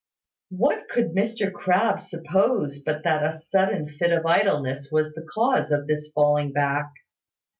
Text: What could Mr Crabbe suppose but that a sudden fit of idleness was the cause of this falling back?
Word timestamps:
What 0.49 0.89
could 0.89 1.11
Mr 1.11 1.53
Crabbe 1.53 1.99
suppose 2.01 2.81
but 2.83 3.03
that 3.03 3.23
a 3.23 3.31
sudden 3.31 3.87
fit 3.87 4.11
of 4.11 4.25
idleness 4.25 4.91
was 4.91 5.13
the 5.13 5.21
cause 5.31 5.71
of 5.71 5.85
this 5.85 6.07
falling 6.11 6.51
back? 6.53 6.91